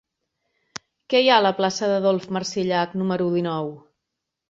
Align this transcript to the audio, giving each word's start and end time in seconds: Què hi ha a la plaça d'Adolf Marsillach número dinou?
Què 1.13 1.21
hi 1.21 1.29
ha 1.29 1.35
a 1.43 1.45
la 1.47 1.53
plaça 1.61 1.91
d'Adolf 1.93 2.27
Marsillach 2.39 2.99
número 3.03 3.33
dinou? 3.39 3.75